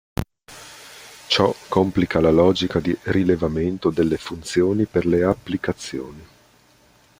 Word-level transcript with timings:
Ciò 1.27 1.53
complica 1.69 2.19
la 2.21 2.31
logica 2.31 2.79
di 2.79 2.97
rilevamento 3.03 3.91
delle 3.91 4.17
funzioni 4.17 4.85
per 4.87 5.05
le 5.05 5.23
applicazioni. 5.23 6.27